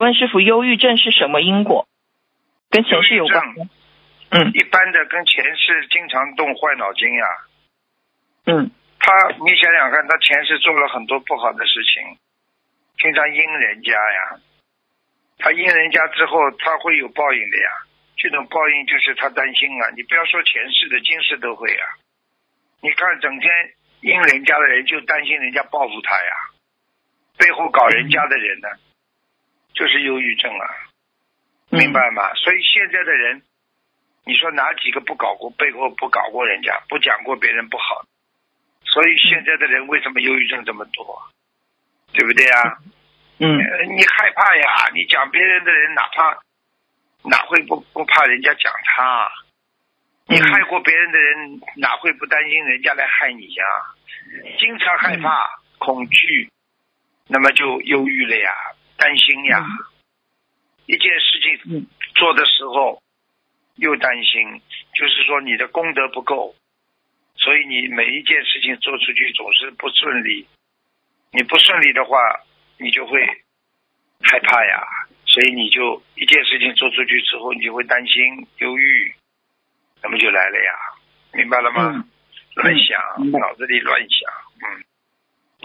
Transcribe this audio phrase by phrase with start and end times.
[0.00, 1.86] 问师傅，忧郁症是什么因果？
[2.70, 3.44] 跟前世有关？
[4.30, 7.26] 嗯一般的跟前世经常动坏脑筋呀、
[8.46, 9.12] 嗯他，
[9.44, 12.16] 你想想看，他前世做了很多不好的事情，
[12.96, 14.40] 经常阴人家呀。
[15.36, 17.68] 他阴人家之后，他会有报应的呀。
[18.16, 19.90] 这种报应就是他担心啊。
[19.94, 21.84] 你不要说前世的，今世都会啊。
[22.80, 23.52] 你看，整天
[24.00, 26.32] 阴人家的人就担心人家报复他呀，
[27.36, 28.68] 背后搞人家的人呢，
[29.74, 30.66] 就是忧郁症啊。
[31.72, 32.34] 嗯明白吗？
[32.34, 33.42] 所以现在的人，
[34.24, 38.04] 你说哪几个不搞过背后不搞过人家，不讲过别人不好？
[38.84, 41.22] 所以现在的人为什么忧郁症这么多？
[42.12, 42.78] 对不对啊？
[43.38, 44.90] 嗯呃你害怕呀？
[44.92, 46.42] 你讲别人的人，哪怕
[47.22, 49.30] 哪会不不怕人家讲他？
[50.26, 53.64] 你嗯害过别人的人，哪会不担心人家来害你呀？
[54.58, 56.50] 经常害怕、恐惧，
[57.28, 58.52] 那么就忧郁了呀，
[59.00, 59.64] 担心呀。
[60.86, 61.86] 一件事情嗯。
[62.14, 63.00] 做的时候
[63.76, 64.60] 又担心，
[64.94, 66.54] 就是说你的功德不够，
[67.36, 70.46] 所以你每一件事情做出去总是不顺利。
[71.32, 72.18] 你不顺利的话，
[72.78, 73.24] 你就会
[74.20, 74.82] 害怕呀，
[75.24, 79.14] 所以你就一件事情做出去之后，你就会担心、忧郁，
[80.02, 80.72] 那么就来了呀，
[81.32, 81.92] 明白了吗？
[81.94, 82.04] 嗯。
[82.56, 84.28] 乱想，脑子里乱想，
[84.60, 84.84] 嗯，